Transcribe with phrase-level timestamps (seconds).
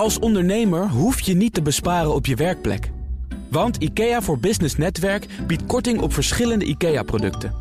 [0.00, 2.90] Als ondernemer hoef je niet te besparen op je werkplek.
[3.50, 7.54] Want IKEA voor Business Netwerk biedt korting op verschillende IKEA-producten.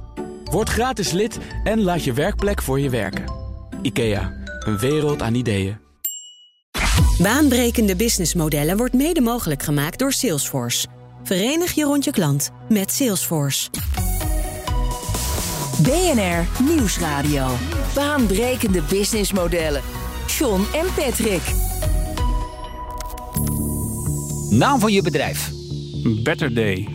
[0.43, 3.23] Word gratis lid en laat je werkplek voor je werken.
[3.81, 5.77] IKEA, een wereld aan ideeën.
[7.21, 10.87] Baanbrekende businessmodellen wordt mede mogelijk gemaakt door Salesforce.
[11.23, 13.69] Verenig je rond je klant met Salesforce.
[15.81, 17.47] BNR Nieuwsradio.
[17.95, 19.81] Baanbrekende businessmodellen.
[20.27, 21.68] John en Patrick.
[24.49, 25.51] Naam van je bedrijf.
[26.23, 26.87] Better Day.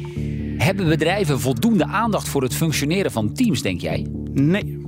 [0.59, 4.07] Hebben bedrijven voldoende aandacht voor het functioneren van teams, denk jij?
[4.33, 4.79] Nee,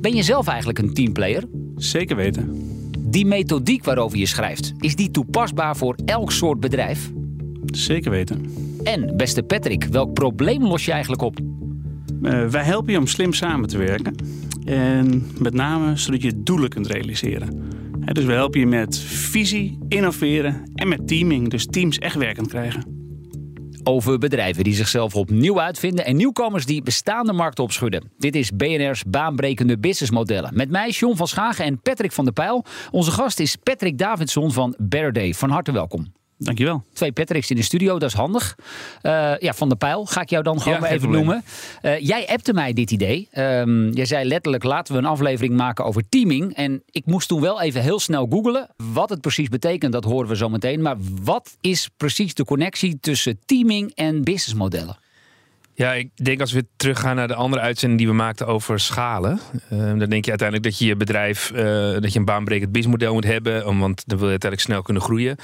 [0.00, 1.44] Ben je zelf eigenlijk een teamplayer?
[1.76, 2.70] zeker weten.
[2.98, 7.10] Die methodiek waarover je schrijft, is die toepasbaar voor elk soort bedrijf?
[7.66, 8.50] Zeker weten.
[8.82, 11.38] En, beste Patrick, welk probleem los je eigenlijk op?
[12.22, 14.14] Eh, wij helpen je om slim samen te werken.
[14.64, 17.62] En met name zodat je doelen kunt realiseren.
[18.04, 21.50] Dus we helpen je met visie, innoveren en met teaming.
[21.50, 23.00] Dus teams echt werkend krijgen.
[23.84, 28.10] Over bedrijven die zichzelf opnieuw uitvinden en nieuwkomers die bestaande markten opschudden.
[28.18, 30.50] Dit is BNR's baanbrekende businessmodellen.
[30.54, 32.64] Met mij, John van Schagen en Patrick van der Pijl.
[32.90, 35.34] Onze gast is Patrick Davidson van Better Day.
[35.34, 36.21] Van harte welkom.
[36.44, 36.84] Dankjewel.
[36.92, 38.56] Twee Patricks in de studio, dat is handig.
[39.02, 41.26] Eh, ja, Van der Pijl ga ik jou dan gewoon Ja, maar geen even probleem.
[41.26, 41.44] noemen.
[41.82, 43.28] Eh, jij appte mij dit idee.
[43.30, 46.54] Ehm, jij zei letterlijk, laten we een aflevering maken over teaming.
[46.54, 48.68] En ik moest toen wel even heel snel googlen.
[48.92, 50.82] Wat het precies betekent, dat horen we zo meteen.
[50.82, 54.96] Maar wat is precies de connectie tussen teaming en businessmodellen?
[55.74, 59.40] Ja, ik denk als we teruggaan naar de andere uitzending die we maakten over schalen.
[59.68, 61.64] eh, dan denk je uiteindelijk dat je je bedrijf, eh,
[62.00, 63.78] dat je een baanbrekend businessmodel moet hebben.
[63.78, 65.36] Want dan wil je uiteindelijk snel kunnen groeien.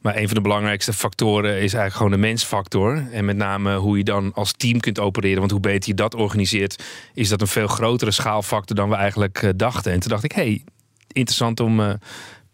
[0.00, 3.06] Maar een van de belangrijkste factoren is eigenlijk gewoon de mensfactor.
[3.12, 5.38] En met name hoe je dan als team kunt opereren.
[5.38, 6.82] Want hoe beter je dat organiseert,
[7.14, 9.92] is dat een veel grotere schaalfactor dan we eigenlijk eh, dachten.
[9.92, 10.64] En toen dacht ik, hey,
[11.12, 11.92] interessant om eh,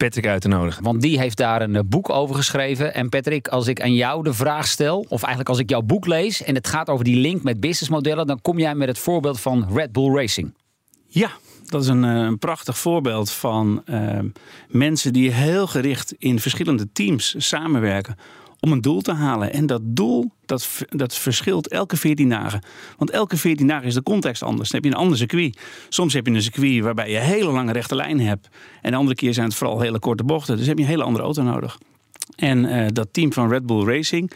[0.02, 0.82] Patrick uit te nodigen.
[0.82, 2.94] Want die heeft daar een eh, boek over geschreven.
[2.94, 6.06] En Patrick, als ik aan jou de vraag stel, of eigenlijk als ik jouw boek
[6.06, 9.40] lees en het gaat over die link met businessmodellen, dan kom jij met het voorbeeld
[9.40, 10.54] van Red Bull Racing.
[11.06, 11.30] Ja,
[11.64, 14.18] dat is een, eh, een prachtig voorbeeld van eh,
[14.68, 18.16] mensen die heel gericht in verschillende teams samenwerken
[18.64, 19.52] om een doel te halen.
[19.52, 22.62] En dat doel, dat, dat verschilt elke 14 dagen.
[22.96, 24.70] Want elke 14 dagen is de context anders.
[24.70, 25.60] Dan heb je een ander circuit.
[25.88, 28.48] Soms heb je een circuit waarbij je hele lange rechte lijnen hebt.
[28.82, 30.56] En de andere keer zijn het vooral hele korte bochten.
[30.56, 31.78] Dus heb je een hele andere auto nodig.
[32.36, 34.30] En eh, dat team van Red Bull Racing,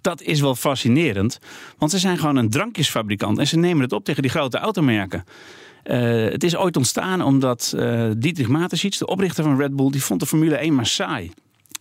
[0.00, 1.38] dat is wel fascinerend.
[1.78, 3.38] Want ze zijn gewoon een drankjesfabrikant.
[3.38, 5.24] En ze nemen het op tegen die grote automerken.
[5.82, 10.02] Eh, het is ooit ontstaan omdat eh Dietrich Mateschitz, de oprichter van Red Bull, die
[10.02, 11.30] vond de Formule 1 maar saai.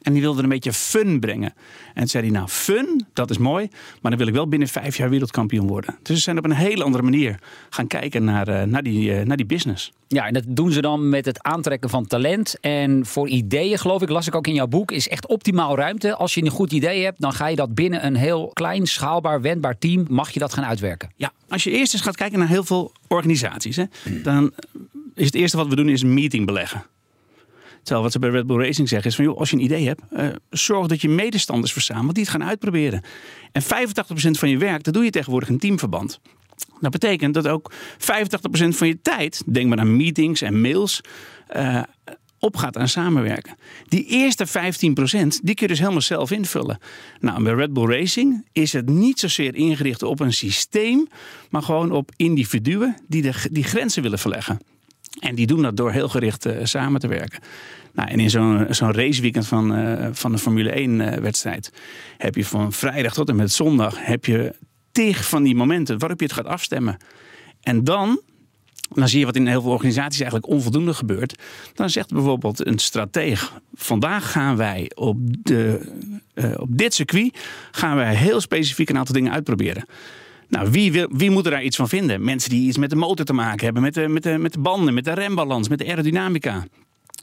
[0.01, 1.53] En die wilde er een beetje fun brengen.
[1.87, 3.67] En toen zei hij, nou fun, dat is mooi,
[4.01, 5.97] maar dan wil ik wel binnen vijf jaar wereldkampioen worden.
[6.03, 7.39] Dus ze zijn op een hele andere manier
[7.69, 9.91] gaan kijken naar, eh, naar, die, eh, naar die business.
[10.07, 12.59] Ja, en dat doen ze dan met het aantrekken van talent.
[12.59, 16.15] En voor ideeën, geloof ik, las ik ook in jouw boek, is echt optimaal ruimte.
[16.15, 19.41] Als je een goed idee hebt, dan ga je dat binnen een heel klein, schaalbaar,
[19.41, 21.09] wendbaar team, mag je dat gaan uitwerken.
[21.15, 23.83] Ja, als je eerst eens gaat kijken naar heel veel organisaties, hè,
[24.23, 24.51] dan
[25.15, 26.83] is het eerste wat we doen is een meeting beleggen.
[27.83, 29.87] Terwijl wat ze bij Red Bull Racing zeggen is van joh, als je een idee
[29.87, 33.03] hebt, eh, zorg dat je medestanders verzamelt die het gaan uitproberen.
[33.51, 36.19] En 85% van je werk, dat doe je tegenwoordig in teamverband.
[36.79, 41.01] Dat betekent dat ook 85% van je tijd, denk maar aan meetings en mails,
[41.47, 41.81] eh,
[42.39, 43.55] opgaat aan samenwerken.
[43.87, 46.79] Die eerste 15% die kun je dus helemaal zelf invullen.
[47.19, 51.07] Nou, bij Red Bull Racing is het niet zozeer ingericht op een systeem,
[51.49, 54.59] maar gewoon op individuen die de, die grenzen willen verleggen.
[55.21, 57.39] En die doen dat door heel gericht eh, samen te werken.
[57.93, 61.53] Nou, en in zo'n raceweekend van, eh, van de Formule 1 eh,
[62.17, 64.55] heb je van vrijdag tot en met zondag heb je
[64.91, 66.97] tig van die momenten waarop je het gaat afstemmen.
[67.61, 68.21] En dan,
[68.93, 71.41] dan zie je wat in heel veel organisaties eigenlijk onvoldoende gebeurt.
[71.73, 75.91] Dan zegt bijvoorbeeld een strateeg: vandaag gaan wij op, de,
[76.57, 77.37] op dit circuit
[77.71, 79.85] gaan wij heel specifiek een aantal dingen uitproberen.
[80.51, 82.23] Nou, wie, wil, wie moet er daar iets van vinden?
[82.23, 84.59] Mensen die iets met de motor te maken hebben, met de, met de, met de
[84.59, 86.65] banden, met de rembalans, met de aerodynamica.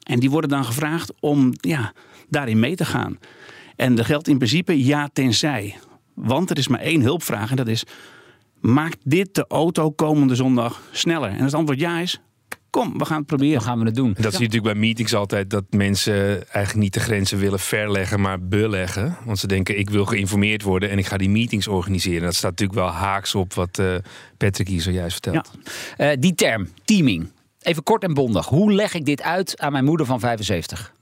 [0.03, 1.93] En die worden dan gevraagd om ja,
[2.29, 3.19] daarin mee te gaan.
[3.77, 5.77] En er geldt in principe ja tenzij.
[6.15, 7.85] Want er is maar één hulpvraag en dat is...
[8.61, 11.31] maakt dit de auto komende zondag sneller?
[11.31, 12.21] En het antwoord ja is,
[12.71, 13.55] kom, we gaan het proberen.
[13.55, 14.13] Dan gaan we het doen.
[14.13, 16.15] Dat zie je natuurlijk bij meetings altijd, dat mensen
[16.53, 19.17] eigenlijk niet de grenzen willen verleggen, maar beleggen.
[19.25, 22.23] Want ze denken, ik wil geïnformeerd worden en ik ga die meetings organiseren.
[22.23, 23.95] Dat staat natuurlijk wel haaks op wat eh,
[24.37, 25.51] Patrick hier zojuist vertelt.
[25.97, 27.31] Eh, die term, teaming.
[27.61, 28.47] Even kort en bondig.
[28.47, 30.93] Hoe leg ik dit uit aan mijn moeder van 75?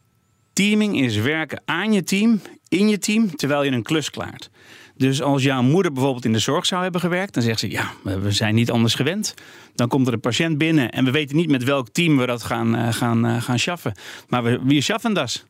[0.53, 4.51] Teaming is werken aan je team, in je team, terwijl je een klus klaart.
[4.97, 7.91] Dus als jouw moeder bijvoorbeeld in de zorg zou hebben gewerkt, dan zegt ze: Ja,
[8.03, 9.35] we zijn niet anders gewend.
[9.75, 12.43] Dan komt er een patiënt binnen en we weten niet met welk team we dat
[12.43, 13.95] gaan, eh, gaan, eh, gaan schaffen.
[14.29, 15.47] Maar we, schaffen dat.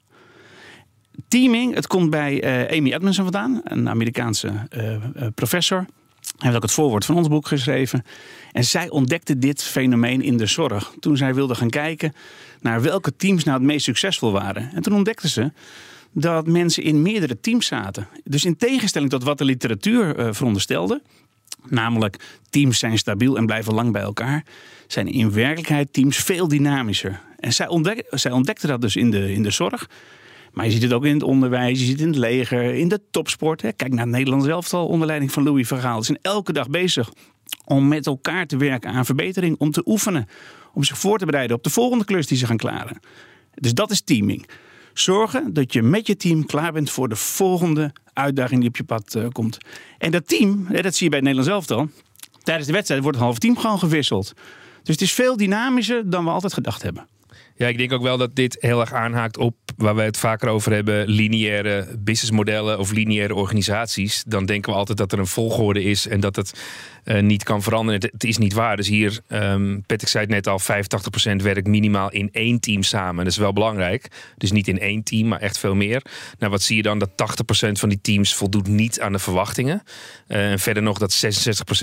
[1.28, 4.52] teaming, het komt bij uh, Amy Edmondson vandaan, een Amerikaanse
[5.34, 5.78] professor.
[5.78, 8.04] Hij heeft ook het voorwoord van ons boek geschreven.
[8.52, 10.92] En zij ontdekte dit fenomeen in de zorg.
[11.00, 12.14] Toen zij wilde gaan kijken
[12.60, 14.70] naar welke teams nou het meest succesvol waren.
[14.74, 15.52] En toen ontdekte ze
[16.18, 18.08] dat mensen in meerdere teams zaten.
[18.24, 21.02] Dus in tegenstelling tot wat de literatuur uh, veronderstelde,
[21.68, 22.16] namelijk
[22.50, 24.44] teams zijn stabiel en blijven lang bij elkaar,
[24.86, 27.20] zijn in werkelijkheid teams veel dynamischer.
[27.38, 29.88] En zij, ontdek, zij dat dus in de, in de zorg.
[30.52, 32.88] Maar je ziet het ook in het onderwijs, je ziet het in het leger, in
[32.88, 33.62] de topsport.
[33.62, 33.72] Hè.
[33.72, 35.98] Kijk naar het Nederlands elftal onder leiding van Louis van Gaal.
[35.98, 37.12] Ze zijn elke dag bezig
[37.64, 40.28] om met elkaar te werken aan verbetering, om te oefenen,
[40.72, 43.00] om zich voor te bereiden op de volgende klus die ze gaan klaren.
[43.54, 44.46] Dus dat is teaming.
[44.98, 48.84] Zorgen dat je met je team klaar bent voor de volgende uitdaging die op je
[48.84, 49.58] pad uh, komt.
[49.98, 51.88] En dat team, dat zie je bij het Nederlands elftal,
[52.42, 54.32] tijdens de wedstrijd wordt het halve team gewoon gewisseld.
[54.82, 57.06] Dus het is veel dynamischer dan we altijd gedacht hebben.
[57.58, 60.48] Ja, ik denk ook wel dat dit heel erg aanhaakt op waar we het vaker
[60.48, 64.24] over hebben, lineaire businessmodellen of lineaire organisaties.
[64.26, 66.60] Dan denken we altijd dat er een volgorde is en dat het
[67.04, 68.00] uh, niet kan veranderen.
[68.00, 68.76] Het, is niet waar.
[68.76, 73.24] Dus hier, um, Patrick zei het net al, 85% werkt minimaal in één team samen.
[73.24, 74.08] Dat is wel belangrijk.
[74.36, 76.02] Dus niet in één team, maar echt veel meer.
[76.38, 76.98] Nou, wat zie je dan?
[76.98, 77.14] Dat 80%
[77.72, 79.82] van die teams voldoet niet aan de verwachtingen.
[80.28, 81.28] Uh, en verder nog dat 66%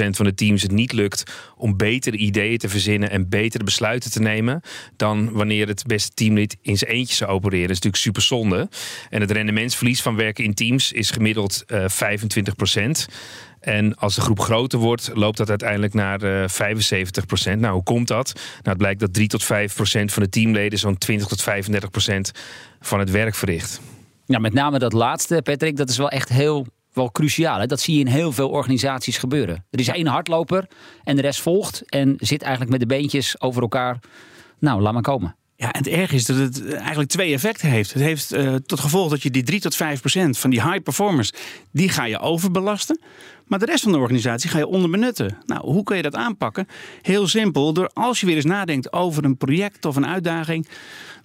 [0.09, 1.23] van de teams het niet lukt
[1.57, 4.61] om betere ideeën te verzinnen en betere besluiten te nemen
[4.95, 7.67] dan wanneer het beste teamlid in zijn eentje zou opereren.
[7.67, 8.69] Dat is natuurlijk super zonde.
[9.09, 13.13] En het rendementsverlies van werken in teams is gemiddeld uh, 25%.
[13.59, 17.61] En als de groep groter wordt, loopt dat uiteindelijk naar uh, 75 procent.
[17.61, 18.31] Nou, hoe komt dat?
[18.35, 21.89] Nou, het blijkt dat 3 tot 5 procent van de teamleden zo'n 20 tot 35
[21.89, 22.31] procent
[22.81, 23.81] van het werk verricht.
[24.25, 27.59] Ja, met name dat laatste, Patrick, dat is wel echt heel wel cruciaal.
[27.59, 27.65] Hè?
[27.65, 29.65] Dat zie je in heel veel organisaties gebeuren.
[29.69, 30.67] Er is één hardloper
[31.03, 33.99] en de rest volgt en zit eigenlijk met de beentjes over elkaar.
[34.59, 35.35] Nou, laat maar komen.
[35.63, 37.93] Ja, en het erg is dat het eigenlijk twee effecten heeft.
[37.93, 40.83] Het heeft uh, tot gevolg dat je die 3 tot 5 procent van die high
[40.83, 41.31] performers,
[41.71, 42.99] die ga je overbelasten.
[43.47, 45.37] Maar de rest van de organisatie ga je onderbenutten.
[45.45, 46.67] Nou, hoe kun je dat aanpakken?
[47.01, 50.67] Heel simpel, door als je weer eens nadenkt over een project of een uitdaging,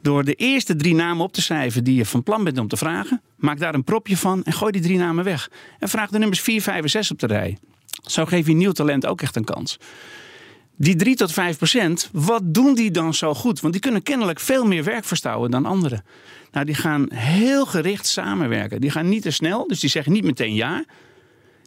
[0.03, 2.77] door de eerste drie namen op te schrijven die je van plan bent om te
[2.77, 5.51] vragen, maak daar een propje van en gooi die drie namen weg.
[5.79, 7.59] En vraag de nummers 4, 5 en 6 op de rij.
[8.03, 9.79] Zo geef je nieuw talent ook echt een kans.
[10.81, 13.61] Die 3 tot 5 procent, wat doen die dan zo goed?
[13.61, 16.05] Want die kunnen kennelijk veel meer werk verstouwen dan anderen.
[16.53, 18.81] Nou, die gaan heel gericht samenwerken.
[18.81, 20.85] Die gaan niet te snel, dus die zeggen niet meteen ja.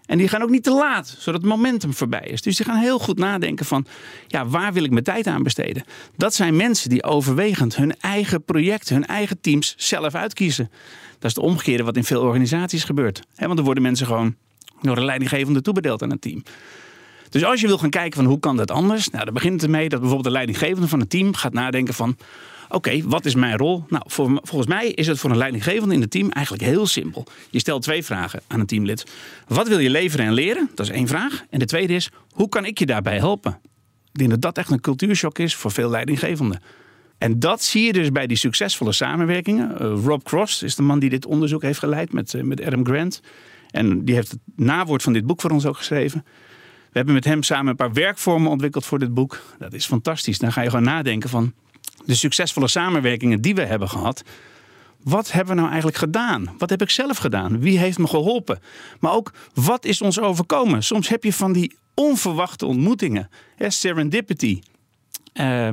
[0.05, 2.41] En die gaan ook niet te laat, zodat het momentum voorbij is.
[2.41, 3.85] Dus die gaan heel goed nadenken van,
[4.27, 5.83] ja, waar wil ik mijn tijd aan besteden?
[6.17, 10.69] Dat zijn mensen die overwegend hun eigen project, hun eigen teams zelf uitkiezen.
[11.19, 13.21] Dat is het omgekeerde wat in veel organisaties gebeurt.
[13.35, 14.35] want er worden mensen gewoon
[14.81, 16.43] door een leidinggevende toebedeeld aan het team.
[17.31, 19.63] Dus als je wil gaan kijken van hoe kan dat anders, nou, dan begint het
[19.63, 22.17] ermee dat bijvoorbeeld de leidinggevende van het team gaat nadenken van
[22.69, 23.83] Oké, wat is mijn rol?
[23.87, 27.25] Nou, volgens mij is het voor een leidinggevende in het team eigenlijk heel simpel.
[27.49, 29.05] Je stelt twee vragen aan een teamlid.
[29.47, 30.69] Wat wil je leveren en leren?
[30.75, 31.43] Dat is één vraag.
[31.49, 33.59] En de tweede is, hoe kan ik je daarbij helpen?
[34.11, 36.61] Ik denk dat dat echt een cultuurshock is voor veel leidinggevenden.
[37.17, 39.71] En dat zie je dus bij die succesvolle samenwerkingen.
[39.71, 42.85] Uh, Rob Cross is de man die dit onderzoek heeft geleid met, uh, met Adam
[42.85, 43.21] Grant.
[43.69, 46.25] En die heeft het nawoord van dit boek voor ons ook geschreven.
[46.91, 49.41] We hebben met hem samen een paar werkvormen ontwikkeld voor dit boek.
[49.59, 50.39] Dat is fantastisch.
[50.39, 51.53] Dan ga je gewoon nadenken van
[52.05, 54.23] de succesvolle samenwerkingen die we hebben gehad.
[55.03, 56.55] Wat hebben we nou eigenlijk gedaan?
[56.57, 57.59] Wat heb ik zelf gedaan?
[57.59, 58.59] Wie heeft me geholpen?
[58.99, 60.83] Maar ook, wat is ons overkomen?
[60.83, 63.29] Soms heb je van die onverwachte ontmoetingen.
[63.57, 64.61] serendipity.
[65.33, 65.69] Uh,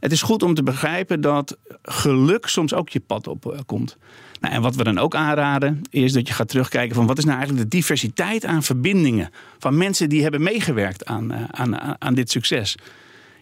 [0.00, 3.96] het is goed om te begrijpen dat geluk soms ook je pad op uh, komt.
[4.40, 7.24] Nou, en wat we dan ook aanraden, is dat je gaat terugkijken van wat is
[7.24, 12.14] nou eigenlijk de diversiteit aan verbindingen van mensen die hebben meegewerkt aan, uh, aan, aan
[12.14, 12.76] dit succes.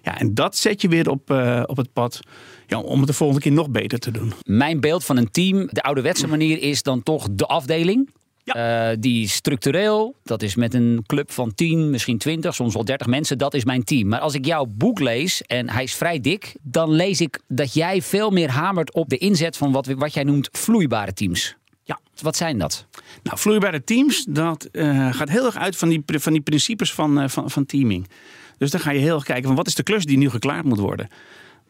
[0.02, 2.20] Ja, en dat zet je weer op, uh, op het pad
[2.66, 4.32] ja, om het de volgende keer nog beter te doen.
[4.42, 8.10] Mijn beeld van een team, de ouderwetse manier, is dan toch de afdeling.
[8.44, 8.90] Ja.
[8.90, 13.06] Uh, die structureel, dat is met een club van 10, misschien 20, soms wel 30
[13.06, 14.08] mensen, dat is mijn team.
[14.08, 17.74] Maar als ik jouw boek lees, en hij is vrij dik, dan lees ik dat
[17.74, 21.56] jij veel meer hamert op de inzet van wat, wat jij noemt vloeibare teams.
[21.82, 22.00] Ja.
[22.20, 22.86] Wat zijn dat?
[23.22, 27.22] Nou, vloeibare teams, dat uh, gaat heel erg uit van die, van die principes van,
[27.22, 28.08] uh, van, van teaming.
[28.58, 30.64] Dus dan ga je heel erg kijken van wat is de klus die nu geklaard
[30.64, 31.08] moet worden.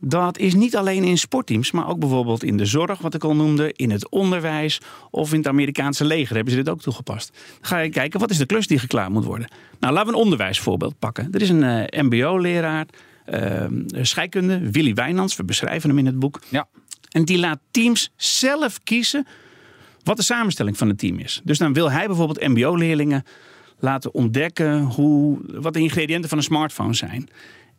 [0.06, 3.34] Dat is niet alleen in sportteams, maar ook bijvoorbeeld in de zorg, wat ik al
[3.34, 4.80] noemde, in het onderwijs
[5.10, 7.32] of in het Amerikaanse leger hebben ze dit ook toegepast.
[7.32, 9.48] Dan ga je kijken, wat is de klus die geklaard moet worden?
[9.80, 11.28] Nou, laten we een onderwijsvoorbeeld pakken.
[11.32, 12.86] Er is een uh, MBO-leraar,
[13.26, 13.64] uh,
[14.02, 16.40] scheikunde, Willy Wijnands, we beschrijven hem in het boek.
[16.48, 16.66] Ja.
[17.10, 19.26] En die laat teams zelf kiezen
[20.02, 21.40] wat de samenstelling van het team is.
[21.44, 23.24] Dus dan wil hij bijvoorbeeld MBO-leerlingen
[23.78, 27.28] laten ontdekken hoe, wat de ingrediënten van een smartphone zijn.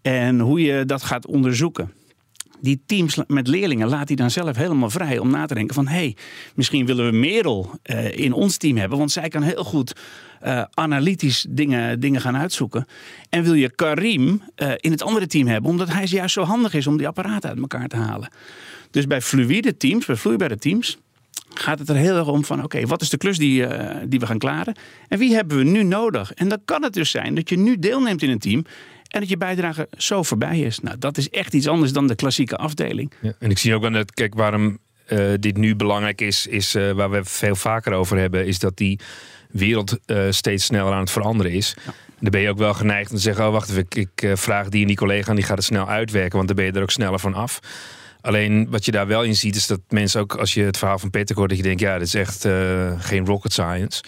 [0.02, 1.92] En hoe je dat gaat onderzoeken.
[2.66, 5.88] Die teams met leerlingen laat hij dan zelf helemaal vrij om na te denken van
[5.88, 6.16] hé, hey,
[6.56, 9.96] misschien willen we Merel uh, in ons team hebben, want zij kan heel goed
[10.46, 12.86] uh, analytisch dingen, dingen gaan uitzoeken.
[13.30, 16.74] En wil je Karim uh, in het andere team hebben, omdat hij juist zo handig
[16.74, 18.30] is om die apparaten uit elkaar te halen.
[18.92, 20.98] Dus bij fluïde teams, bij vloeibare teams,
[21.54, 23.68] gaat het er heel erg om van oké, wat is de klus die,
[24.08, 24.76] die we gaan klaren?
[25.08, 26.34] En wie hebben we nu nodig?
[26.34, 28.66] En dan kan het dus zijn dat je nu deelneemt in een team
[29.16, 30.80] en dat je bijdrage zo voorbij is.
[30.80, 33.12] Nou, dat is echt iets anders dan de klassieke afdeling.
[33.22, 36.76] Ja, en ik zie ook wel dat, kijk, waarom uh, dit nu belangrijk is, is
[36.76, 39.00] uh, waar we veel vaker over hebben, is dat die
[39.52, 41.76] wereld uh, steeds sneller aan het veranderen is.
[41.86, 41.94] Ja.
[42.20, 44.70] Dan ben je ook wel geneigd om te zeggen: Oh, wacht even, ik, ik vraag
[44.70, 46.82] die en die collega en die gaat het snel uitwerken, want dan ben je er
[46.82, 47.60] ook sneller van af.
[48.22, 51.00] Alleen wat je daar wel in ziet, is dat mensen ook, als je het verhaal
[51.00, 52.48] van Peter hoort, dat je denkt: ja, dit is echt
[53.00, 54.04] geen rocket science.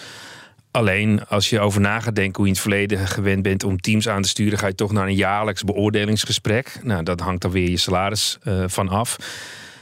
[0.71, 3.79] Alleen als je over na gaat denken hoe je in het verleden gewend bent om
[3.79, 6.79] teams aan te sturen, ga je toch naar een jaarlijks beoordelingsgesprek.
[6.83, 9.17] Nou, dat hangt dan weer je salaris uh, van af.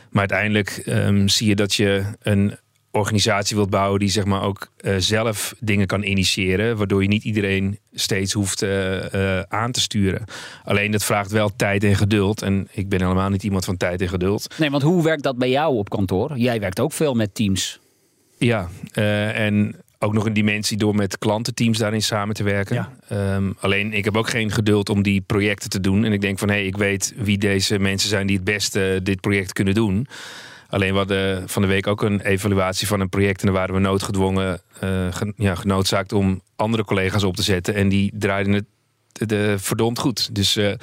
[0.10, 2.58] Maar uiteindelijk um, zie je dat je een
[2.92, 7.24] organisatie wilt bouwen die zeg maar ook uh, zelf dingen kan initiëren, waardoor je niet
[7.24, 10.24] iedereen steeds hoeft uh, aan te sturen.
[10.64, 12.42] Alleen dat vraagt wel tijd en geduld.
[12.42, 14.56] En ik ben helemaal niet iemand van tijd en geduld.
[14.58, 16.38] Nee, want hoe werkt dat bij jou op kantoor?
[16.38, 17.80] Jij werkt ook veel met teams.
[18.38, 18.70] Ja,
[19.34, 19.76] en
[20.06, 22.90] ook nog een dimensie door met klantenteams daarin samen te werken.
[23.10, 23.36] Ja.
[23.36, 26.04] Um, alleen ik heb ook geen geduld om die projecten te doen.
[26.04, 29.00] En ik denk van hé, hey, ik weet wie deze mensen zijn die het beste
[29.04, 30.08] dit project kunnen doen.
[30.70, 33.40] Alleen we hadden van de week ook een evaluatie van een project.
[33.40, 37.74] En daar waren we noodgedwongen, uh, gen, ja, genoodzaakt om andere collega's op te zetten.
[37.76, 38.66] En die draaiden het
[39.30, 40.36] de, verdomd goed.
[40.36, 40.74] Dus uh,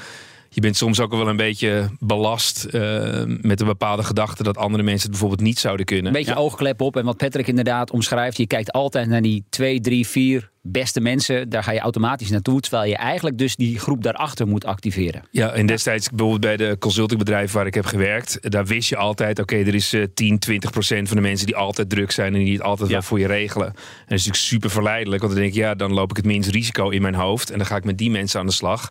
[0.54, 4.82] je bent soms ook wel een beetje belast uh, met een bepaalde gedachte dat andere
[4.82, 6.06] mensen het bijvoorbeeld niet zouden kunnen.
[6.06, 6.38] Een beetje ja.
[6.38, 6.97] oogklep op.
[6.97, 11.49] En wat Patrick inderdaad omschrijft, je kijkt altijd naar die twee, drie, vier beste mensen.
[11.49, 12.61] Daar ga je automatisch naartoe.
[12.61, 15.23] Terwijl je eigenlijk dus die groep daarachter moet activeren.
[15.30, 19.38] Ja, en destijds bijvoorbeeld bij de consultingbedrijven waar ik heb gewerkt, daar wist je altijd,
[19.38, 22.35] oké, okay, er is uh, 10, 20 procent van de mensen die altijd druk zijn
[22.35, 22.94] en die het altijd ja.
[22.94, 23.66] wel voor je regelen.
[23.66, 26.26] En dat is natuurlijk super verleidelijk, want dan denk ik, ja, dan loop ik het
[26.26, 28.88] minst risico in mijn hoofd en dan ga ik met die mensen aan de slag.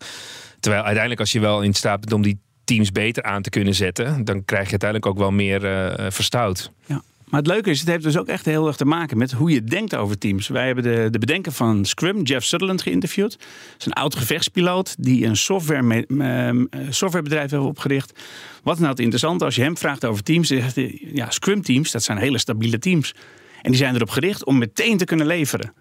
[0.61, 3.75] Terwijl uiteindelijk als je wel in staat bent om die teams beter aan te kunnen
[3.75, 6.71] zetten, dan krijg je uiteindelijk ook wel meer uh, verstout.
[6.85, 7.01] Ja.
[7.31, 9.51] Maar het leuke is, het heeft dus ook echt heel erg te maken met hoe
[9.51, 10.47] je denkt over teams.
[10.47, 13.31] Wij hebben de, de bedenker van Scrum, Jeff Sutherland, geïnterviewd.
[13.31, 16.49] Dat is een oud gevechtspiloot die een software, uh,
[16.89, 18.19] softwarebedrijf heeft opgericht.
[18.63, 19.45] Wat nou het interessante?
[19.45, 22.79] Als je hem vraagt over teams, zegt hij, ja, Scrum teams, dat zijn hele stabiele
[22.79, 23.15] teams.
[23.61, 25.73] En die zijn erop gericht om meteen te kunnen leveren.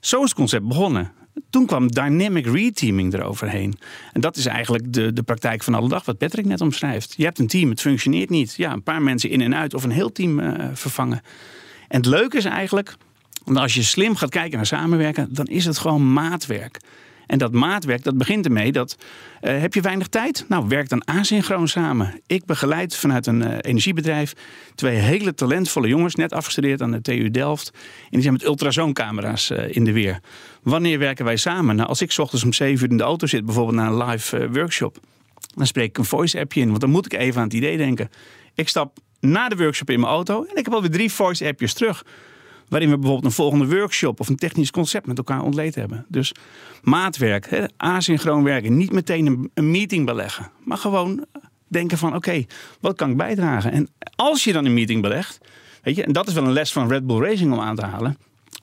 [0.00, 1.12] Zo is het concept begonnen.
[1.50, 3.78] Toen kwam dynamic reteaming eroverheen.
[4.12, 7.14] En dat is eigenlijk de, de praktijk van alle dag, wat Patrick net omschrijft.
[7.16, 8.54] Je hebt een team, het functioneert niet.
[8.56, 11.22] Ja, een paar mensen in en uit of een heel team uh, vervangen.
[11.88, 12.94] En het leuke is eigenlijk,
[13.44, 16.80] als je slim gaat kijken naar samenwerken, dan is het gewoon maatwerk.
[17.30, 18.96] En dat maatwerk, dat begint ermee dat
[19.42, 20.44] uh, heb je weinig tijd?
[20.48, 22.20] Nou, werk dan asynchroon samen.
[22.26, 24.32] Ik begeleid vanuit een uh, energiebedrijf
[24.74, 27.70] twee hele talentvolle jongens, net afgestudeerd aan de TU Delft.
[27.74, 30.20] En die zijn met ultrasooncamera's uh, in de weer.
[30.62, 31.76] Wanneer werken wij samen?
[31.76, 34.50] Nou, als ik ochtends om 7 uur in de auto zit, bijvoorbeeld naar een live
[34.50, 34.98] workshop,
[35.54, 38.10] dan spreek ik een voice-appje in, want dan moet ik even aan het idee denken.
[38.54, 42.04] Ik stap na de workshop in mijn auto en ik heb alweer drie voice-appjes terug
[42.70, 46.04] waarin we bijvoorbeeld een volgende workshop of een technisch concept met elkaar ontleed hebben.
[46.08, 46.34] Dus
[46.82, 51.24] maatwerk, hè, asynchroon werken, niet meteen een, een, meeting beleggen, maar gewoon
[51.68, 52.44] denken van oké,
[52.80, 53.72] wat kan ik bijdragen?
[53.72, 55.38] En als je dan een meeting belegt,
[55.82, 57.84] weet je, en dat is wel een les van Red Bull Racing om aan te
[57.84, 58.16] halen.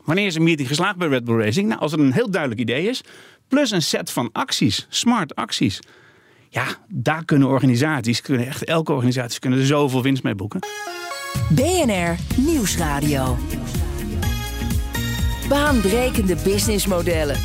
[0.03, 1.67] Wanneer is een meeting geslaagd bij Red Bull Racing?
[1.67, 3.03] Nou, als er een heel duidelijk idee is,
[3.47, 5.79] plus een set van acties, smart acties.
[6.49, 10.59] Ja, daar kunnen organisaties, kunnen echt elke organisatie kunnen er zoveel winst mee boeken.
[11.49, 13.37] BNR Nieuwsradio.
[15.49, 17.37] Baanbrekende businessmodellen.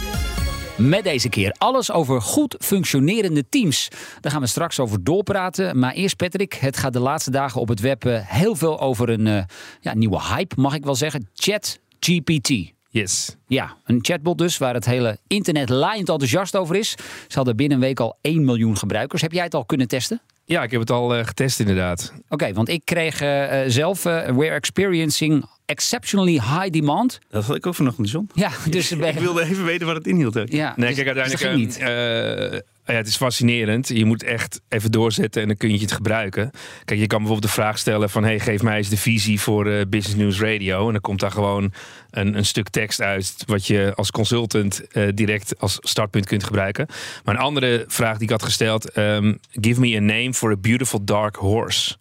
[0.76, 3.88] Met deze keer alles over goed functionerende teams.
[4.21, 5.78] Daar gaan we straks over doorpraten.
[5.78, 9.26] Maar eerst Patrick, het gaat de laatste dagen op het web heel veel over een
[9.26, 9.42] uh,
[9.80, 11.28] ja, nieuwe hype, mag ik wel zeggen.
[11.35, 12.73] Chat GPT.
[12.88, 13.37] Yes.
[13.47, 16.90] Ja, een chatbot dus, waar het hele internet laaiend enthousiast over is.
[17.28, 19.23] Ze hadden binnen een week al 1 miljoen gebruikers.
[19.23, 20.21] Heb jij het al kunnen testen?
[20.44, 22.12] Ja, ik heb het al uh, getest inderdaad.
[22.14, 27.18] Oké, okay, want ik kreeg uh, zelf, uh, we're experiencing exceptionally high demand.
[27.30, 28.30] Dat had ik ook vanochtend, John.
[28.34, 30.34] Ja, dus ik wilde even weten wat het inhield.
[30.34, 32.62] Ja, nee, dus, kijk, uiteindelijk dus niet.
[32.96, 33.88] Het is fascinerend.
[33.88, 36.50] Je moet echt even doorzetten en dan kun je het gebruiken.
[36.84, 38.25] Kijk, je kan bijvoorbeeld de vraag stellen van...
[38.25, 40.87] hey, geef mij eens de visie voor uh, Business News Radio.
[40.87, 41.72] En dan komt daar gewoon
[42.11, 43.34] een, een stuk tekst uit...
[43.46, 46.87] wat je als consultant uh, direct als startpunt kunt gebruiken.
[47.25, 48.96] Maar een andere vraag die ik had gesteld...
[48.99, 51.96] Um, give me a name for a beautiful dark horse.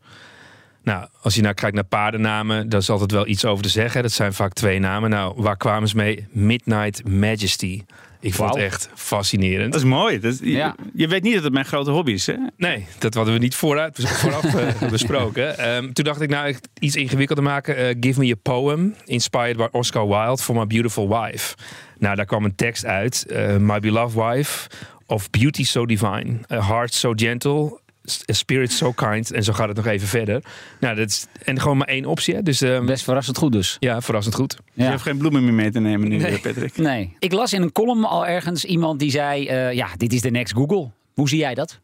[0.83, 2.69] Nou, als je nou kijkt naar paardennamen...
[2.69, 4.01] daar is altijd wel iets over te zeggen.
[4.01, 5.09] Dat zijn vaak twee namen.
[5.09, 6.27] Nou, waar kwamen ze mee?
[6.31, 7.81] Midnight Majesty.
[8.21, 9.71] Ik vond het echt fascinerend.
[9.71, 10.19] Dat is mooi.
[10.19, 10.75] Dat je, Ja.
[10.93, 12.25] je weet niet dat het mijn grote hobby is.
[12.27, 12.33] Hè?
[12.57, 15.57] Nee, dat hadden we niet vooruit, vooraf eh, besproken.
[15.57, 17.75] Ehm, toen dacht ik, nou, echt iets ingewikkelder maken.
[17.77, 21.55] Eh, Give me a poem, inspired by Oscar Wilde, for my beautiful wife.
[21.97, 23.25] Nou, daar kwam een tekst uit.
[23.25, 24.69] Eh, my beloved wife,
[25.05, 27.79] of beauty so divine, a heart so gentle,
[28.25, 29.31] spirit so kind.
[29.31, 30.43] En zo gaat het nog even verder.
[30.79, 32.43] Nou, dat is, en gewoon maar één optie, hè.
[32.43, 33.77] Dus ehm, Best verrassend goed dus.
[33.79, 34.57] ja, verrassend goed.
[34.73, 34.89] Je Ja.
[34.89, 36.31] hebt geen bloemen meer mee te nemen nu, Nee.
[36.35, 36.77] eh, Patrick.
[36.77, 37.15] Nee.
[37.19, 40.31] Ik las in een column al ergens iemand die zei: eh, Ja, dit is de
[40.31, 40.89] next Google.
[41.13, 41.79] Hoe zie jij dat?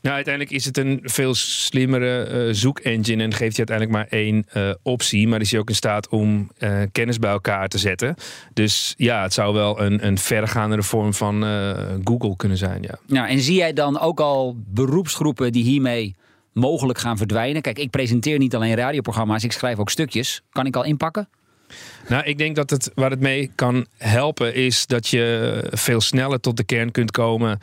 [0.00, 4.46] Nou, uiteindelijk is het een veel slimmere eh, zoekengine en geeft je uiteindelijk maar één
[4.48, 5.28] eh, optie.
[5.28, 8.14] Maar is je ook in staat om eh, kennis bij elkaar te zetten.
[8.52, 11.42] Dus ja, het zou wel een, een verregaandere vorm van
[12.04, 12.82] Google kunnen zijn.
[12.82, 12.98] Ja.
[13.06, 16.14] Nou, en zie jij dan ook al beroepsgroepen die hiermee
[16.52, 17.62] mogelijk gaan verdwijnen?
[17.62, 20.42] Kijk, ik presenteer niet alleen radioprogramma's, ik schrijf ook stukjes.
[20.50, 21.28] Kan ik al inpakken?
[22.08, 26.40] Nou, ik denk dat het waar het mee kan helpen is dat je veel sneller
[26.40, 27.58] tot de kern kunt komen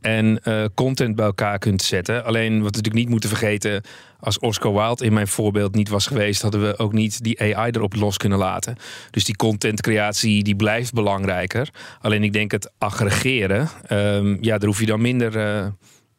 [0.00, 2.24] en eh, content bij elkaar kunt zetten.
[2.24, 3.82] Alleen wat we natuurlijk niet moeten vergeten,
[4.20, 7.70] als Oscar Wilde in mijn voorbeeld niet was geweest, hadden we ook niet die AI
[7.70, 8.76] erop los kunnen laten.
[9.10, 11.70] Dus die contentcreatie die blijft belangrijker.
[12.00, 15.66] Alleen ik denk het aggregeren, ehm, ja, daar hoef je dan minder eh,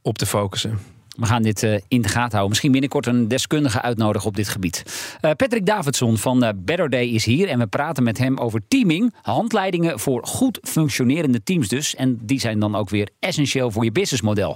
[0.02, 0.80] op te focussen.
[1.18, 2.50] We gaan dit eh, in de gaten houden.
[2.50, 4.84] Misschien binnenkort een deskundige uitnodigen op dit gebied.
[5.22, 7.48] Eh, Patrick Davidson van eh, Better Day is hier.
[7.48, 9.14] En we praten met hem over teaming.
[9.22, 11.96] Handleidingen voor goed functionerende teams dus.
[11.96, 14.56] En die zijn dan ook weer essentieel voor je businessmodel.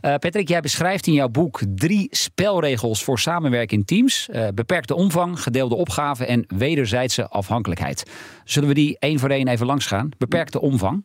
[0.00, 4.28] Patrick, jij beschrijft in jouw boek drie spelregels voor samenwerken in teams.
[4.54, 8.10] Beperkte omvang, gedeelde opgaven en wederzijdse afhankelijkheid.
[8.44, 10.08] Zullen we die één voor één even langs gaan?
[10.18, 11.04] Beperkte omvang.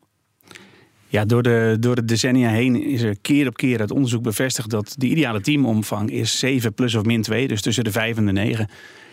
[1.09, 4.69] Ja, door de, door de decennia heen is er keer op keer uit onderzoek bevestigd
[4.69, 8.25] dat de ideale teamomvang is 7 plus of min 2, dus tussen de 5 en
[8.25, 8.59] de 9.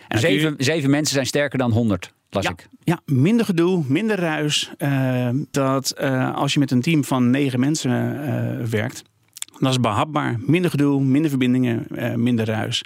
[0.07, 2.67] En kun je- Zeven, zeven mensen zijn sterker dan 100, las ja, ik.
[2.83, 4.71] ja, minder gedoe, minder ruis.
[4.77, 7.91] eh, dat eh, als je met een team van negen mensen
[8.61, 9.03] eh, werkt,
[9.59, 10.35] dat is behapbaar.
[10.39, 12.83] Minder gedoe, minder verbindingen, minder ruis.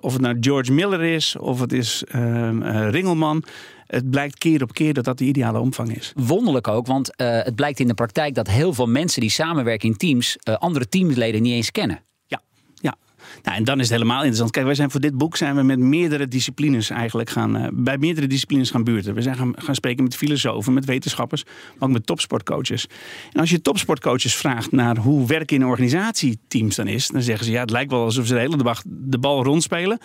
[0.00, 3.42] Of het nou George Miller is, of het is eh, Ringelman.
[3.90, 6.12] Het blijkt keer op keer dat dat de ideale omvang is.
[6.16, 9.88] Wonderlijk ook, want eh, het blijkt in de praktijk dat heel veel mensen die samenwerken
[9.88, 12.02] in teams eh, andere teamleden niet eens kennen.
[12.26, 12.42] Ja,
[12.74, 12.96] ja.
[13.42, 14.50] Nou, en dan is het helemaal interessant.
[14.50, 17.98] Kijk, wij zijn voor dit boek zijn we met meerdere disciplines eigenlijk gaan, eh, bij
[17.98, 19.14] meerdere disciplines gaan buurten.
[19.14, 22.86] We zijn gaan, gaan spreken met filosofen, met wetenschappers, maar ook met topsportcoaches.
[23.32, 27.52] En als je topsportcoaches vraagt naar hoe werken in organisatieteams dan is, dan zeggen ze
[27.52, 29.98] ja, het lijkt wel alsof ze de hele dag de bal rondspelen,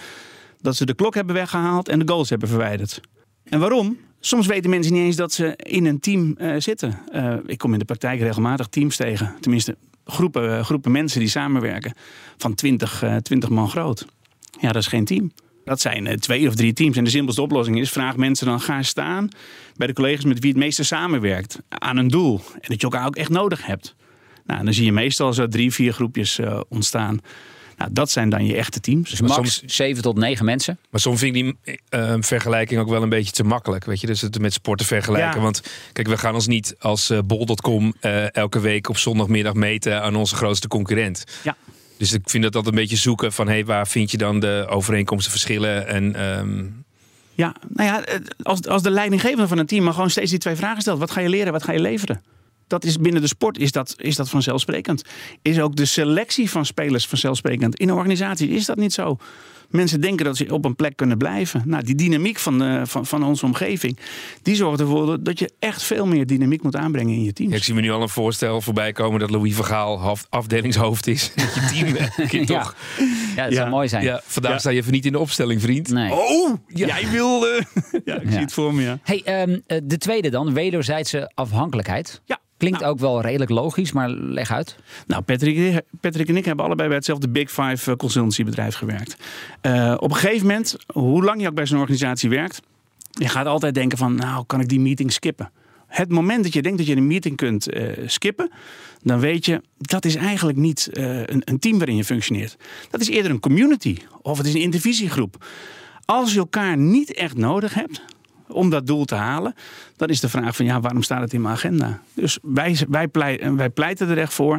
[0.61, 3.01] dat ze de klok hebben weggehaald en de goals hebben verwijderd.
[3.49, 3.97] En waarom?
[4.19, 6.99] Soms weten mensen niet eens dat ze in een team eh, zitten.
[7.11, 9.35] Eh, ik kom in de praktijk regelmatig teams tegen.
[9.39, 11.93] Tenminste, groepen, eh, groepen mensen die samenwerken.
[12.37, 14.05] Van 20, eh 20 man groot.
[14.59, 15.31] Ja, dat is geen team.
[15.65, 16.97] Dat zijn twee of drie teams.
[16.97, 19.29] En de simpelste oplossing is: vraag mensen dan gaan staan
[19.75, 21.59] bij de collega's met wie het meeste samenwerkt.
[21.69, 22.41] Aan een doel.
[22.53, 23.95] En dat je elkaar ook echt nodig hebt.
[24.45, 27.19] Nou, dan zie je meestal zo drie, vier groepjes ontstaan.
[27.77, 29.09] Nou, dat zijn dan je echte teams.
[29.09, 30.77] Dus Maar max soms- 7 tot 9 mensen.
[30.89, 33.85] Maar soms vind ik die eh, vergelijking ook wel een beetje te makkelijk.
[33.85, 35.35] Weet je, dus het met sporten vergelijken.
[35.35, 35.39] Ja.
[35.39, 35.61] Want
[35.93, 40.15] kijk, we gaan ons niet als eh, bol.com eh, elke week op zondagmiddag meten aan
[40.15, 41.23] onze grootste concurrent.
[41.43, 41.55] Ja.
[41.97, 44.65] Dus ik vind dat dat een beetje zoeken van hey, waar vind je dan de
[44.69, 46.65] overeenkomsten, verschillen en ehm,
[47.33, 48.03] Ja, nou ja,
[48.41, 50.99] als, als de leidinggevende van een team maar gewoon steeds die twee vragen stelt.
[50.99, 52.21] Wat ga je leren, wat ga je leveren?
[52.67, 55.03] Dat is binnen de sport is dat, is dat vanzelfsprekend.
[55.41, 57.79] Is ook de selectie van spelers vanzelfsprekend.
[57.79, 59.17] In een organisatie is dat niet zo.
[59.69, 61.61] Mensen denken dat ze op een plek kunnen blijven.
[61.65, 63.97] Nou, die dynamiek van, eh, van, van onze omgeving,
[64.41, 67.51] die zorgt ervoor dat je echt veel meer dynamiek moet aanbrengen in je teams.
[67.51, 71.31] Ja, ik zie me nu al een voorstel voorbij komen dat Louis Vergaal afdelingshoofd is.
[71.35, 71.95] Met je team.
[72.47, 72.61] Ja.
[72.61, 72.75] toch?
[73.35, 73.57] Ja, dat Ja.
[73.59, 74.03] zou mooi zijn.
[74.03, 74.57] Ja, vandaag Ja.
[74.57, 75.89] sta je even niet in de opstelling, vriend.
[75.89, 76.11] Nee.
[76.13, 77.47] Oh, jij wil.
[77.47, 77.61] eh,
[78.05, 78.31] ja, ik Ja.
[78.31, 78.81] zie het voor me.
[78.81, 78.99] Ja.
[79.03, 82.21] Hey, ehm, eh, de tweede dan, wederzijdse afhankelijkheid.
[82.25, 82.91] Ja, Klinkt nou.
[82.91, 84.75] ook wel redelijk logisch, maar leg uit.
[85.07, 89.17] Nou, Patrick, Patrick en ik hebben allebei bij hetzelfde Big Five eh, consultancybedrijf gewerkt.
[89.61, 92.61] Eh, op een gegeven moment, hoe lang je ook bij zo'n organisatie werkt,
[93.11, 95.51] je gaat altijd denken van, nou, kan ik die meeting skippen?
[95.87, 98.51] Het moment dat je denkt dat je een meeting kunt eh, skippen,
[99.01, 102.57] dan weet je, dat is eigenlijk niet een, een team waarin je functioneert.
[102.89, 105.45] Dat is eerder een community of het is een intervisiegroep.
[106.05, 108.01] Als je elkaar niet echt nodig hebt
[108.47, 109.55] om dat doel te halen,
[109.95, 112.01] dan is de vraag van ja, waarom staat het in mijn agenda?
[112.13, 114.53] Dus wij, wij, pleit- wij pleiten er echt voor,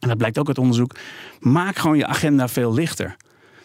[0.00, 0.94] en dat blijkt ook uit onderzoek,
[1.40, 3.16] maak gewoon je agenda veel lichter.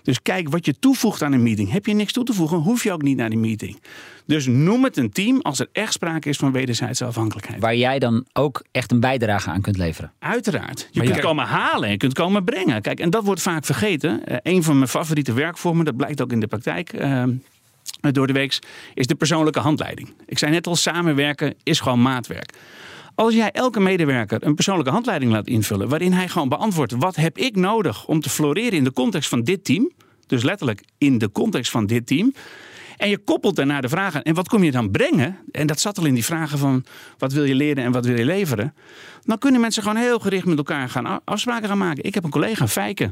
[0.04, 1.72] Dus kijk wat je toevoegt aan een meeting.
[1.72, 3.82] Heb je niks toe te voegen, hoef je ook niet naar die meeting.
[4.26, 7.62] Dus noem het een team als er echt sprake is van wederzijdse afhankelijkheid.
[7.62, 10.12] Waar jij dan ook echt een bijdrage aan kunt leveren.
[10.20, 10.88] Uiteraard.
[10.92, 12.82] Je Maar kunt komen halen en je kunt komen brengen.
[12.82, 14.26] Kijk, en dat wordt vaak vergeten.
[14.26, 16.94] Eh, een van mijn favoriete werkvormen, dat blijkt ook in de praktijk.
[16.94, 17.24] eh,
[18.00, 18.60] door de weeks,
[18.94, 20.14] is de persoonlijke handleiding.
[20.26, 22.54] Ik zei net al, samenwerken is gewoon maatwerk.
[23.16, 27.38] Als jij elke medewerker een persoonlijke handleiding laat invullen, waarin hij gewoon beantwoordt: wat heb
[27.38, 29.92] ik nodig om te floreren in de context van dit team?
[30.28, 32.34] Dus letterlijk in de context van dit team.
[32.98, 34.24] En je koppelt daarna de vragen.
[34.24, 35.38] En wat kom je dan brengen?
[35.52, 36.84] En dat zat al in die vragen van
[37.18, 38.74] wat wil je leren en wat wil je leveren?
[39.24, 42.04] Dan kunnen mensen gewoon heel gericht met elkaar gaan afspraken gaan maken.
[42.04, 43.12] Ik heb een collega, Fijke.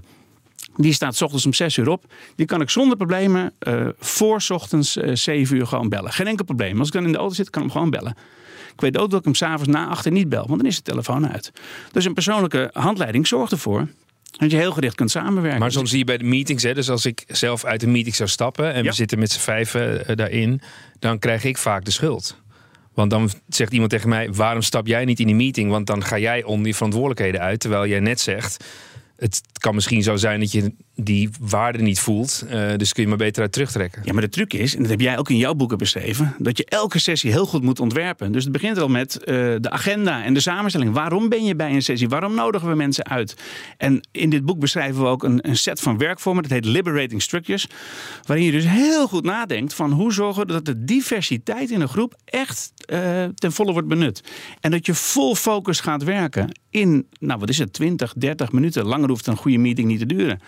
[0.78, 2.06] Die staat s ochtends om 6 uur op.
[2.36, 6.12] Die kan ik zonder problemen uh, voor s ochtends uh, 7 uur gewoon bellen.
[6.12, 6.80] Geen enkel probleem.
[6.80, 8.18] Als ik dan in de auto zit, kan ik hem gewoon bellen.
[8.74, 10.82] Ik weet ook dat ik hem s'avonds na achter niet bel, want dan is de
[10.82, 11.52] telefoon uit.
[11.92, 13.88] Dus een persoonlijke handleiding zorgt ervoor
[14.32, 15.60] dat je heel gericht kunt samenwerken.
[15.60, 18.16] Maar soms zie je bij de meetings, hè, dus als ik zelf uit de meeting
[18.16, 20.62] zou stappen en we zitten met z'n vijven uh, daarin,
[21.00, 22.38] dan krijg ik vaak de schuld.
[22.94, 25.70] Want dan zegt iemand tegen mij: waarom stap jij niet in die meeting?
[25.70, 27.60] Want dan ga jij onder die verantwoordelijkheden uit.
[27.60, 28.66] Terwijl jij net zegt:
[29.18, 32.46] het kan misschien zo zijn dat je die waarde niet voelt.
[32.46, 34.02] Uh, dus kun je maar beter uit terugtrekken.
[34.06, 36.58] Ja, maar de truc is, en dat heb jij ook in jouw boeken beschreven, dat
[36.58, 38.32] je elke sessie heel goed moet ontwerpen.
[38.32, 39.26] Dus het begint al met uh,
[39.60, 40.94] de agenda en de samenstelling.
[40.94, 42.10] Waarom ben je bij een sessie?
[42.10, 43.36] Waarom nodigen we mensen uit?
[43.78, 46.44] En in dit boek beschrijven we ook een, een set van werkvormen.
[46.44, 47.68] Dat heet Liberating Structures.
[48.24, 51.88] Waarin je dus heel goed nadenkt van hoe zorgen we dat de diversiteit in een
[51.88, 54.24] groep echt uh, ten volle wordt benut.
[54.60, 58.86] En dat je vol focus gaat werken in, nou wat is het, 20, 30 minuten.
[59.10, 60.40] Hoeft een goede meeting niet te duren.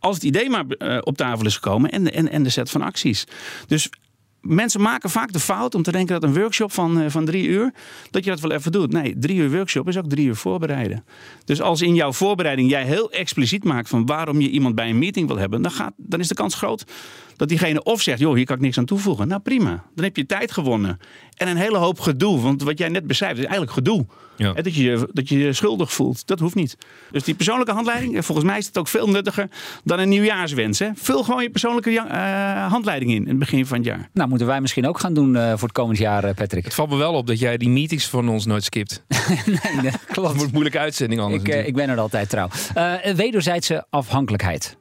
[0.00, 2.82] Als het idee maar uh, op tafel is gekomen en, en, en de set van
[2.82, 3.26] acties.
[3.66, 3.90] Dus
[4.40, 7.46] mensen maken vaak de fout om te denken dat een workshop van, uh, van drie
[7.46, 7.72] uur,
[8.10, 8.92] dat je dat wel even doet.
[8.92, 11.04] Nee, drie uur workshop is ook drie uur voorbereiden.
[11.44, 14.98] Dus als in jouw voorbereiding jij heel expliciet maakt van waarom je iemand bij een
[14.98, 16.84] meeting wil hebben, dan, gaat, dan is de kans groot
[17.38, 19.28] dat diegene of zegt, joh, hier kan ik niks aan toevoegen.
[19.28, 20.98] Nou prima, dan heb je tijd gewonnen.
[21.36, 24.06] En een hele hoop gedoe, want wat jij net beschrijft is eigenlijk gedoe.
[24.36, 24.52] Ja.
[24.52, 26.76] Dat, je, dat je je schuldig voelt, dat hoeft niet.
[27.10, 29.48] Dus die persoonlijke handleiding, eh, volgens mij is het ook veel nuttiger
[29.84, 30.78] dan een nieuwjaarswens.
[30.78, 30.88] Hè?
[30.94, 32.02] Vul gewoon je persoonlijke uh,
[32.70, 34.08] handleiding in, in het begin van het jaar.
[34.12, 36.64] Nou, moeten wij misschien ook gaan doen uh, voor het komend jaar, Patrick.
[36.64, 39.04] Het valt me wel op dat jij die meetings van ons nooit skipt.
[39.46, 40.06] nee, dat klopt.
[40.06, 41.42] Het wordt een moeilijke uitzending anders.
[41.42, 42.48] Ik, ik ben er altijd trouw.
[43.14, 44.76] wederzijdse afhankelijkheid.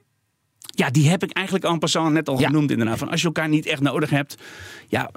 [0.78, 2.48] Ja, die heb ik eigenlijk en passant net al ja.
[2.48, 2.98] genoemd inderdaad.
[2.98, 4.36] Van als je elkaar niet echt nodig hebt,
[4.88, 5.10] ja,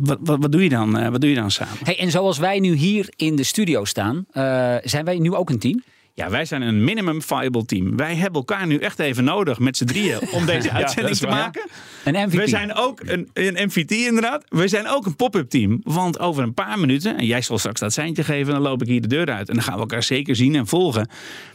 [0.00, 0.98] wat, wat, wat doe je dan?
[0.98, 1.76] Uh, wat doe je dan samen?
[1.82, 5.50] Hey, en zoals wij nu hier in de studio staan, uh, zijn wij nu ook
[5.50, 5.82] een team?
[6.14, 7.96] Ja, wij zijn een minimum viable team.
[7.96, 11.68] Wij hebben elkaar nu echt even nodig met z'n drieën om deze uitzending te maken.
[12.04, 12.32] Een MVP.
[12.40, 14.44] We zijn ook een, een MVT inderdaad.
[14.48, 15.80] We zijn ook een pop-up team.
[15.82, 18.88] Want over een paar minuten, en jij zal straks dat seintje geven, dan loop ik
[18.88, 19.48] hier de deur uit.
[19.48, 21.08] En dan gaan we elkaar zeker zien en volgen.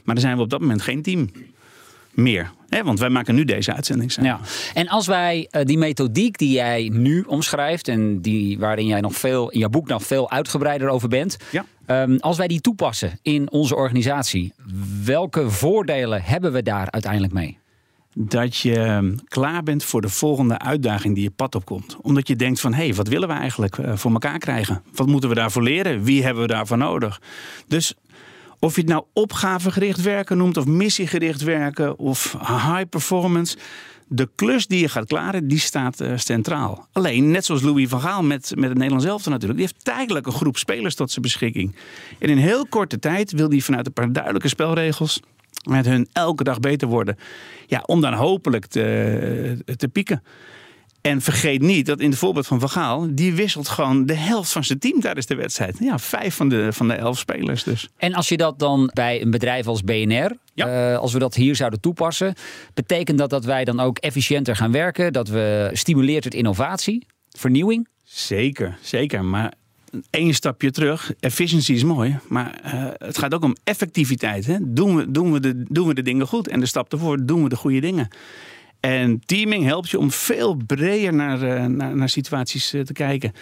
[0.04, 1.30] Maar dan zijn we op dat moment geen team
[2.14, 2.52] meer.
[2.70, 2.84] Hè?
[2.84, 4.12] Want wij maken nu deze uitzending.
[4.12, 4.30] Samen.
[4.30, 4.40] Ja.
[4.74, 9.16] En als wij uh, die methodiek die jij nu omschrijft en die, waarin jij nog
[9.16, 11.38] veel in jouw boek nog veel uitgebreider over bent.
[11.52, 11.66] Ja.
[12.04, 14.54] Um, als wij die toepassen in onze organisatie,
[15.04, 17.58] welke voordelen hebben we daar uiteindelijk mee?
[18.20, 21.98] Dat je klaar bent voor de volgende uitdaging die je pad opkomt.
[22.02, 24.84] Omdat je denkt van, hé, hey, wat willen we eigenlijk uh, voor elkaar krijgen?
[24.94, 26.04] Wat moeten we daarvoor leren?
[26.04, 27.22] Wie hebben we daarvoor nodig?
[27.68, 27.94] Dus
[28.60, 33.58] of je het nou opgavegericht werken noemt, of missiegericht werken, of high performance.
[34.08, 36.88] De klus die je gaat klaren, die staat uh, centraal.
[36.92, 40.26] Alleen, net zoals Louis van Gaal met, met het Nederlands elftal natuurlijk, die heeft tijdelijk
[40.26, 41.76] een groep spelers tot zijn beschikking.
[42.20, 45.20] En in heel korte tijd wil hij vanuit een paar duidelijke spelregels
[45.70, 47.18] met hun elke dag beter worden.
[47.68, 50.24] Ja, om dan hopelijk te, te pieken.
[51.08, 54.52] En vergeet niet dat in het voorbeeld van Van Gaal, die wisselt gewoon de helft
[54.52, 55.78] van zijn team tijdens de wedstrijd.
[55.80, 57.90] Ja, vijf van de, van de elf spelers dus.
[57.98, 60.92] En als je dat dan bij een bedrijf als BNR, ja.
[60.92, 62.34] uh, als we dat hier zouden toepassen,
[62.74, 65.14] betekent dat dat wij dan ook efficiënter gaan werken?
[65.14, 67.88] Dat we stimuleert het innovatie, vernieuwing?
[68.04, 69.26] Zeker, zeker.
[69.26, 69.54] Maar
[70.10, 71.14] één stapje terug.
[71.20, 74.46] Efficiency is mooi, maar uh, het gaat ook om effectiviteit.
[74.46, 74.58] Hè?
[74.62, 76.48] Doen, we, doen, we de, doen we de dingen goed?
[76.48, 78.08] En de stap ervoor, doen we de goede dingen?
[78.80, 83.34] En teaming helpt je om veel breder naar, uh, naar, naar, situaties uh, te kijken.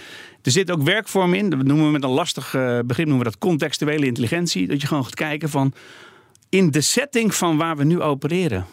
[0.42, 1.50] Er zit ook werkvorm in.
[1.50, 4.68] Dat noemen we met een lastig uh, begrip noemen we dat contextuele intelligentie.
[4.68, 5.74] Dat je gewoon gaat kijken van
[6.56, 8.66] in de setting van waar we nu opereren.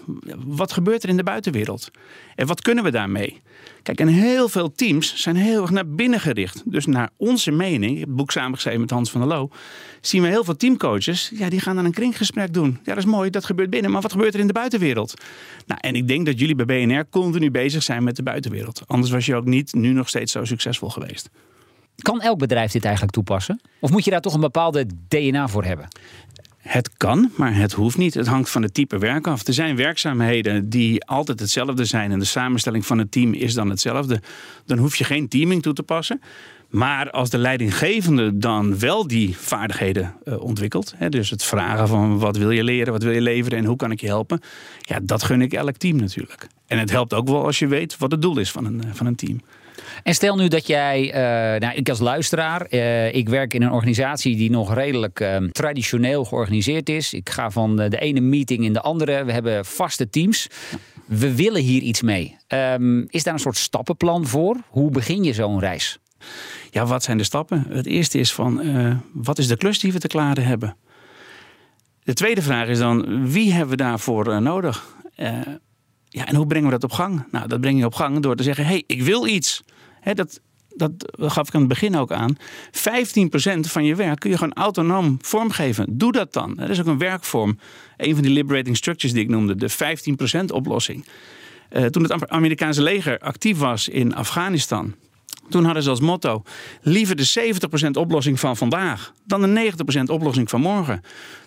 [0.46, 1.90] Wat gebeurt er in de buitenwereld?
[2.34, 3.40] En wat kunnen we daarmee?
[3.82, 6.62] Kijk, en heel veel teams zijn heel erg naar binnen gericht.
[6.64, 9.50] Dus naar onze mening, ik heb het boek samengeschreven met Hans van der Loo,
[10.00, 12.70] zien we heel veel teamcoaches, ja, die gaan dan een kringgesprek doen.
[12.70, 15.14] Ja, dat is mooi, dat gebeurt binnen, maar wat gebeurt er in de buitenwereld?
[15.66, 18.82] Nou, en ik denk dat jullie bij BNR continu bezig zijn met de buitenwereld.
[18.86, 21.30] Anders was je ook niet nu nog steeds zo succesvol geweest.
[21.96, 23.60] Kan elk bedrijf dit eigenlijk toepassen?
[23.80, 25.88] Of moet je daar toch een bepaalde DNA voor hebben?
[26.62, 28.14] Het kan, maar het hoeft niet.
[28.14, 29.46] Het hangt van het type werk af.
[29.46, 33.70] Er zijn werkzaamheden die altijd hetzelfde zijn en de samenstelling van het team is dan
[33.70, 34.20] hetzelfde.
[34.66, 36.20] Dan hoef je geen teaming toe te passen.
[36.68, 42.18] Maar als de leidinggevende dan wel die vaardigheden uh, ontwikkelt, hè, dus het vragen van
[42.18, 44.40] wat wil je leren, wat wil je leveren en hoe kan ik je helpen,
[44.80, 46.46] ja, dat gun ik elk team natuurlijk.
[46.66, 49.06] En het helpt ook wel als je weet wat het doel is van een, van
[49.06, 49.40] een team.
[50.02, 53.72] En stel nu dat jij, uh, nou, ik als luisteraar, uh, ik werk in een
[53.72, 57.12] organisatie die nog redelijk uh, traditioneel georganiseerd is.
[57.12, 59.24] Ik ga van de ene meeting in de andere.
[59.24, 60.46] We hebben vaste teams.
[61.06, 62.36] We willen hier iets mee.
[62.48, 64.56] Um, is daar een soort stappenplan voor?
[64.68, 65.98] Hoe begin je zo'n reis?
[66.70, 67.66] Ja, wat zijn de stappen?
[67.68, 68.62] Het eerste is van,
[69.12, 70.76] wat is de klus die we te klaren hebben?
[72.02, 74.96] De tweede vraag is dan, wie hebben we daarvoor nodig?
[76.12, 77.24] Ja, en hoe brengen we dat op gang?
[77.30, 79.62] Nou, dat breng je op gang door te zeggen: hé, hey, ik wil iets.
[80.14, 80.40] dat,
[80.76, 82.36] dat gaf ik aan het begin ook aan.
[82.38, 82.40] 15%
[83.60, 85.98] van je werk kun je gewoon autonoom vormgeven.
[85.98, 86.54] Doe dat dan.
[86.54, 87.58] Dat is ook een werkvorm.
[87.96, 91.06] Een van die liberating structures die ik noemde, de 15% oplossing.
[91.70, 94.94] Uh, toen het Amerikaanse leger actief was in Afghanistan.
[95.48, 96.42] Toen hadden ze als motto:
[96.82, 97.52] liever de
[97.86, 101.02] 70% oplossing van vandaag dan de 90% oplossing van morgen.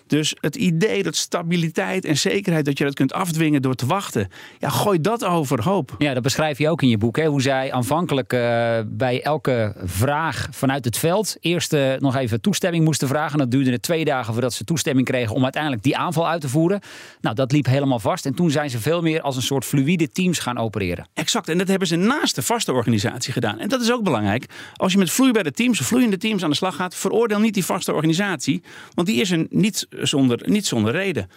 [0.06, 4.28] Dus het idee dat stabiliteit en zekerheid, dat je dat kunt afdwingen door te wachten.
[4.58, 5.94] Ja, gooi dat overhoop.
[5.98, 7.16] Ja, dat beschrijf je ook in je boek.
[7.16, 7.26] Hè?
[7.26, 8.40] Hoe zij aanvankelijk uh,
[8.86, 13.38] bij elke vraag vanuit het veld eerst uh, nog even toestemming moesten vragen.
[13.38, 16.80] Dat duurde twee dagen voordat ze toestemming kregen om uiteindelijk die aanval uit te voeren.
[17.20, 18.26] Nou, dat liep helemaal vast.
[18.26, 21.08] En toen zijn ze veel meer als een soort fluïde teams gaan opereren.
[21.14, 21.48] Exact.
[21.48, 23.58] En dat hebben ze naast de vaste organisatie gedaan.
[23.58, 24.46] En dat is ook belangrijk.
[24.74, 27.92] Als je met vloeibare teams, vloeiende teams aan de slag gaat, veroordeel niet die vaste
[27.92, 28.62] organisatie.
[28.94, 31.30] Want die is er niet zonder, niet zonder reden.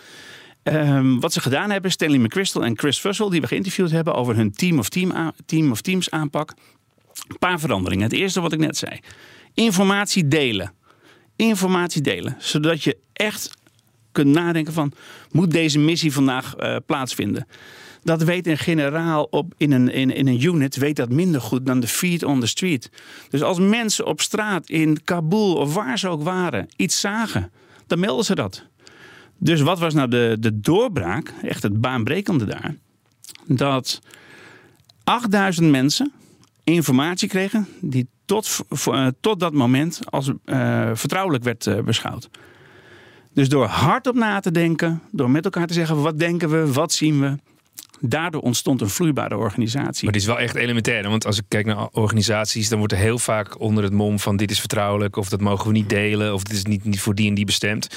[0.63, 4.35] Um, wat ze gedaan hebben, Stanley McChrystal en Chris Fussell, die we geïnterviewd hebben over
[4.35, 6.53] hun team of, team, team of teams aanpak.
[7.27, 8.03] Een paar veranderingen.
[8.03, 8.99] Het eerste wat ik net zei.
[9.53, 10.73] Informatie delen.
[11.35, 12.35] Informatie delen.
[12.39, 13.57] Zodat je echt
[14.11, 14.91] kunt nadenken van,
[15.31, 17.47] moet deze missie vandaag uh, plaatsvinden?
[18.03, 21.79] Dat weet een generaal op, in, een, in, een unit weet dat minder goed dan
[21.79, 22.89] de feet on the street.
[23.29, 27.51] Dus als mensen op straat in Kabul of waar ze ook waren iets zagen,
[27.89, 28.63] dan melden ze dat.
[29.37, 32.75] Dus wat was nou de, de doorbraak, echt het baanbrekende daar?
[33.45, 34.01] Dat
[35.03, 36.11] 8000 mensen
[36.63, 42.29] informatie kregen die tot, uh, tot dat moment als uh, vertrouwelijk werd uh, beschouwd.
[43.33, 46.91] Dus door hardop na te denken, door met elkaar te zeggen wat denken we, wat
[46.91, 47.35] zien we,
[48.01, 50.03] Daardoor ontstond een vloeibare organisatie.
[50.03, 51.09] Maar dit is wel echt elementair.
[51.09, 54.37] Want als ik kijk naar organisaties, dan wordt er heel vaak onder het mom van
[54.37, 57.15] dit is vertrouwelijk, of dat mogen we niet delen, of dit is niet, niet voor
[57.15, 57.87] die en die bestemd.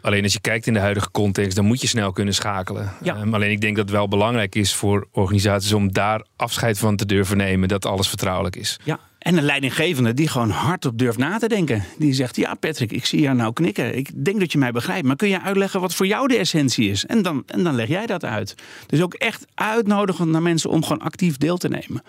[0.00, 2.92] Alleen als je kijkt in de huidige context, dan moet je snel kunnen schakelen.
[3.02, 3.20] Ja.
[3.20, 6.96] Um, alleen ik denk dat het wel belangrijk is voor organisaties om daar afscheid van
[6.96, 8.78] te durven nemen dat alles vertrouwelijk is.
[8.82, 11.84] Ja, en een leidinggevende die gewoon hardop durft na te denken.
[11.98, 13.96] Die zegt: Ja, Patrick, ik zie jou nou knikken.
[13.96, 15.06] Ik denk dat je mij begrijpt.
[15.06, 17.06] Maar kun je uitleggen wat voor jou de essentie is?
[17.06, 18.54] En dan, en dan leg jij dat uit.
[18.86, 22.02] Dus ook echt uitnodigen naar mensen om gewoon actief deel te nemen.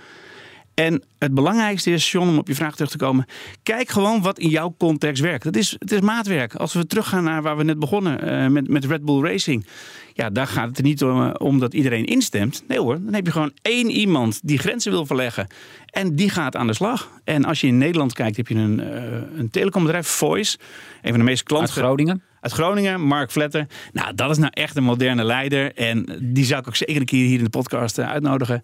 [0.76, 3.26] En het belangrijkste is, John, om op je vraag terug te komen.
[3.64, 5.44] Kijk gewoon wat in jouw context werkt.
[5.44, 6.56] Het is, het is maatwerk.
[6.56, 9.66] Als we teruggaan naar waar we net begonnen uh, met, met Red Bull Racing.
[10.14, 12.64] Ja, daar gaat het er niet om, uh, om, dat iedereen instemt.
[12.68, 15.48] Nee hoor, dan heb je gewoon één iemand die grenzen wil verleggen.
[15.86, 17.12] En die gaat aan de slag.
[17.24, 20.58] En als je in Nederland kijkt, heb je een, uh, een telecombedrijf, Voice.
[21.02, 21.76] Een van de meest klanten.
[21.76, 22.24] Uit Groningen?
[22.40, 23.68] Uit Groningen, Mark Vletter.
[23.94, 25.74] Nou, dat is nou echt een moderne leider.
[25.74, 28.62] En die zou ik ook zeker een keer hier in de podcast uitnodigen.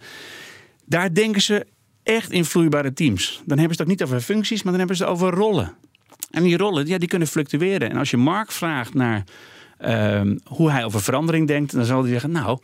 [0.86, 1.66] Daar denken ze
[2.16, 3.42] echt in vloeibare teams.
[3.46, 5.74] Dan hebben ze het ook niet over functies, maar dan hebben ze het over rollen.
[6.32, 7.90] En die rollen ja, die kunnen fluctueren.
[7.90, 9.24] En als je Mark vraagt naar
[9.82, 12.60] uh, hoe hij over verandering denkt, dan zal hij zeggen: Nou,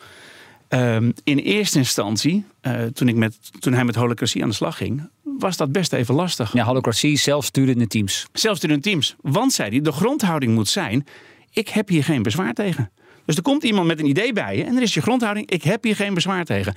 [0.70, 4.78] um, in eerste instantie, uh, toen, ik met, toen hij met holocratie aan de slag
[4.78, 6.54] ging, was dat best even lastig.
[6.54, 8.28] Ja, holocratie, zelfsturende teams.
[8.34, 9.16] Zelfsturende teams.
[9.22, 11.06] Want, zei hij, de grondhouding moet zijn:
[11.52, 12.92] ik heb hier geen bezwaar tegen.
[13.26, 15.64] Dus er komt iemand met een idee bij je en er is je grondhouding: ik
[15.64, 16.76] heb hier geen bezwaar tegen.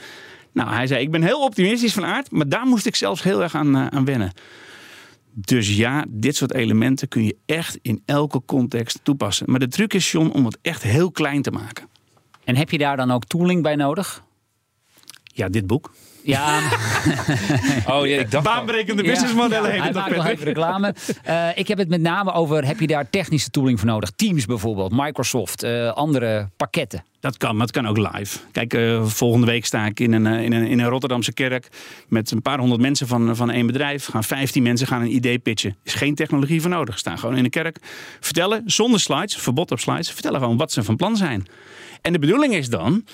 [0.52, 3.42] Nou, hij zei, ik ben heel optimistisch van aard, maar daar moest ik zelfs heel
[3.42, 4.32] erg aan, uh, aan wennen.
[5.32, 9.50] Dus ja, dit soort elementen kun je echt in elke context toepassen.
[9.50, 11.88] Maar de truc is, John, om het echt heel klein te maken.
[12.44, 14.24] En heb je daar dan ook tooling bij nodig?
[15.24, 15.92] Ja, dit boek.
[16.22, 16.58] Ja.
[17.94, 20.94] oh ja, ik dacht Baanbrekende businessmodellen ja, Hij maakt nog even reclame.
[21.28, 24.10] Uh, ik heb het met name over, heb je daar technische tooling voor nodig?
[24.16, 27.04] Teams bijvoorbeeld, Microsoft, uh, andere pakketten.
[27.20, 28.38] Dat kan, maar het kan ook live.
[28.52, 31.68] Kijk, uh, volgende week sta ik in een, in, een, in een Rotterdamse kerk
[32.08, 34.06] met een paar honderd mensen van, van één bedrijf.
[34.06, 35.76] Gaan 15 mensen gaan een idee pitchen.
[35.82, 36.98] is geen technologie voor nodig.
[36.98, 37.76] Staan gewoon in een kerk.
[38.20, 40.10] Vertellen, zonder slides, verbod op slides.
[40.10, 41.46] Vertellen gewoon wat ze van plan zijn.
[42.02, 43.04] En de bedoeling is dan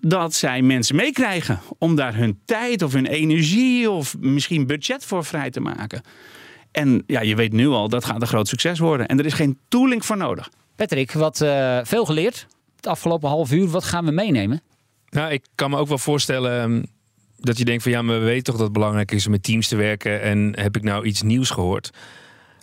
[0.00, 5.24] dat zij mensen meekrijgen om daar hun tijd of hun energie of misschien budget voor
[5.24, 6.02] vrij te maken.
[6.70, 9.06] En ja, je weet nu al, dat gaat een groot succes worden.
[9.06, 10.50] En er is geen tooling voor nodig.
[10.76, 13.68] Patrick, wat uh, veel geleerd het afgelopen half uur.
[13.68, 14.60] Wat gaan we meenemen?
[15.08, 16.86] Nou, ik kan me ook wel voorstellen um,
[17.36, 19.42] dat je denkt van ja, maar we weten toch dat het belangrijk is om met
[19.42, 20.22] teams te werken.
[20.22, 21.90] En heb ik nou iets nieuws gehoord?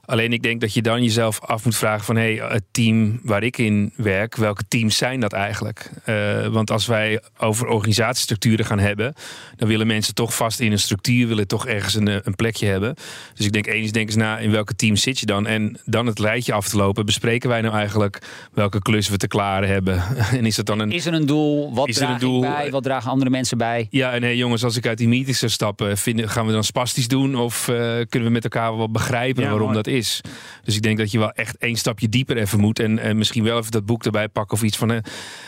[0.05, 2.15] Alleen ik denk dat je dan jezelf af moet vragen van...
[2.15, 5.89] hé, hey, het team waar ik in werk, welke teams zijn dat eigenlijk?
[6.05, 9.13] Uh, want als wij over organisatiestructuren gaan hebben...
[9.55, 11.27] dan willen mensen toch vast in een structuur...
[11.27, 12.95] willen toch ergens een, een plekje hebben.
[13.33, 15.47] Dus ik denk eens, denk eens na in welke team zit je dan?
[15.47, 17.05] En dan het lijstje af te lopen.
[17.05, 18.21] Bespreken wij nou eigenlijk
[18.53, 20.03] welke klus we te klaren hebben?
[20.39, 20.91] en is het dan een...
[20.91, 21.73] Is er een doel?
[21.73, 22.41] Wat is draag er een doel?
[22.41, 22.71] bij?
[22.71, 23.87] Wat dragen andere mensen bij?
[23.89, 25.97] Ja, en hey, jongens, als ik uit die meetings zou stappen...
[25.97, 27.35] Vinden, gaan we dan spastisch doen?
[27.35, 27.75] Of uh,
[28.09, 29.92] kunnen we met elkaar wel begrijpen waarom dat is?
[30.63, 32.79] Dus ik denk dat je wel echt één stapje dieper even moet.
[32.79, 34.89] En, en misschien wel even dat boek erbij pakken of iets van...
[34.89, 34.99] hé,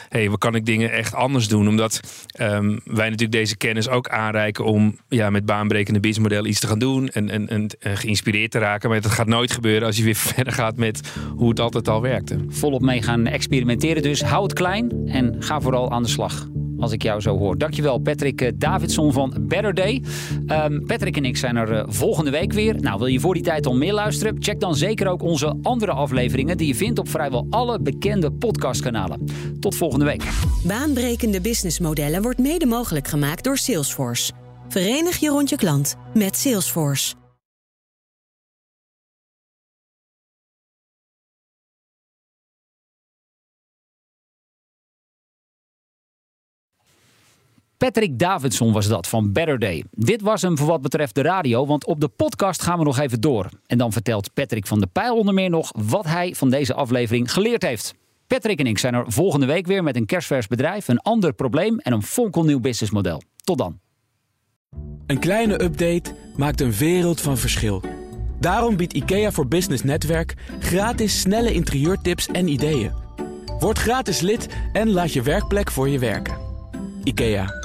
[0.10, 1.68] hey, wat kan ik dingen echt anders doen?
[1.68, 2.00] Omdat
[2.40, 4.66] um, wij natuurlijk deze kennis ook aanreiken...
[4.66, 7.10] om ja, met baanbrekende businessmodellen iets te gaan doen...
[7.10, 8.90] En, en, en, en geïnspireerd te raken.
[8.90, 12.02] Maar dat gaat nooit gebeuren als je weer verder gaat met hoe het altijd al
[12.02, 12.46] werkte.
[12.48, 14.22] Volop mee gaan experimenteren dus.
[14.22, 16.48] Hou het klein en ga vooral aan de slag
[16.80, 17.58] als ik jou zo hoor.
[17.58, 20.04] Dankjewel Patrick eh, Davidson van Better Day.
[20.48, 22.76] Um, Patrick en ik zijn er uh, volgende week weer.
[22.82, 24.36] Nou, wil je voor die tijd al meer luisteren?
[24.40, 29.26] Check dan zeker ook onze andere afleveringen die je vindt op vrijwel alle bekende podcastkanalen.
[29.60, 30.24] Tot volgende week.
[30.64, 34.32] Baanbrekende businessmodellen wordt mede mogelijk gemaakt door Salesforce.
[34.68, 37.25] Verenig je rond je klant met Salesforce.
[47.86, 49.84] Patrick Davidson was dat van Better Day.
[49.92, 53.00] Dit was hem voor wat betreft de radio, want op de podcast gaan we nog
[53.00, 53.50] even door.
[53.66, 57.32] En dan vertelt Patrick van de Pijl onder meer nog wat hij van deze aflevering
[57.32, 57.94] geleerd heeft.
[58.28, 61.80] Patrick en ik zijn er volgende week weer met een kerstvers bedrijf, een ander probleem
[61.80, 63.22] en een fonkelnieuw businessmodel.
[63.44, 63.80] Tot dan.
[65.08, 67.82] Een kleine update maakt een wereld van verschil.
[68.40, 72.92] Daarom biedt IKEA voor Business Netwerk gratis snelle interieurtips en ideeën.
[73.60, 76.44] Word gratis lid en laat je werkplek voor je werken.
[77.04, 77.65] IKEA,